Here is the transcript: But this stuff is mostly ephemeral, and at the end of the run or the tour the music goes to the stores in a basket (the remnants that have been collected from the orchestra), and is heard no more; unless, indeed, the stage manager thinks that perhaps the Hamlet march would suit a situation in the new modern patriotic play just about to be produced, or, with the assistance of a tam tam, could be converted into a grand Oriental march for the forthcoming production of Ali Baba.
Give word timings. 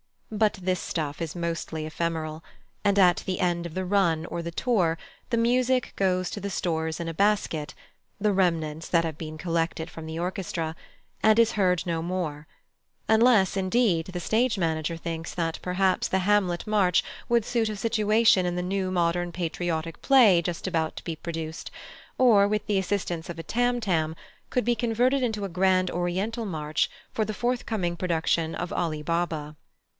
But 0.31 0.53
this 0.53 0.79
stuff 0.79 1.21
is 1.21 1.35
mostly 1.35 1.85
ephemeral, 1.85 2.41
and 2.83 2.97
at 2.97 3.21
the 3.25 3.41
end 3.41 3.65
of 3.65 3.73
the 3.75 3.85
run 3.85 4.25
or 4.27 4.41
the 4.41 4.49
tour 4.49 4.97
the 5.29 5.37
music 5.37 5.93
goes 5.95 6.29
to 6.31 6.39
the 6.39 6.49
stores 6.49 6.99
in 6.99 7.07
a 7.07 7.13
basket 7.13 7.75
(the 8.19 8.31
remnants 8.33 8.87
that 8.87 9.03
have 9.03 9.17
been 9.17 9.37
collected 9.37 9.91
from 9.91 10.05
the 10.07 10.17
orchestra), 10.17 10.75
and 11.21 11.37
is 11.37 11.51
heard 11.51 11.85
no 11.85 12.01
more; 12.01 12.47
unless, 13.09 13.55
indeed, 13.57 14.07
the 14.07 14.21
stage 14.21 14.57
manager 14.57 14.95
thinks 14.97 15.35
that 15.35 15.59
perhaps 15.61 16.07
the 16.07 16.19
Hamlet 16.19 16.65
march 16.65 17.03
would 17.29 17.45
suit 17.45 17.69
a 17.69 17.75
situation 17.75 18.45
in 18.45 18.55
the 18.55 18.63
new 18.63 18.89
modern 18.89 19.31
patriotic 19.33 20.01
play 20.01 20.41
just 20.41 20.65
about 20.65 20.95
to 20.95 21.03
be 21.03 21.15
produced, 21.15 21.69
or, 22.17 22.47
with 22.47 22.65
the 22.67 22.79
assistance 22.79 23.29
of 23.29 23.37
a 23.37 23.43
tam 23.43 23.79
tam, 23.79 24.15
could 24.49 24.63
be 24.65 24.75
converted 24.75 25.21
into 25.21 25.43
a 25.45 25.49
grand 25.49 25.91
Oriental 25.91 26.45
march 26.45 26.89
for 27.13 27.23
the 27.23 27.35
forthcoming 27.35 27.95
production 27.95 28.55
of 28.55 28.73
Ali 28.73 29.03
Baba. 29.03 29.57